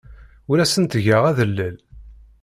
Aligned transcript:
Ur 0.49 0.57
asen-ttgeɣ 0.59 1.23
adellel. 1.31 1.75